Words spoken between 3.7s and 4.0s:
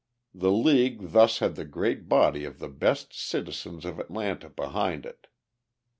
of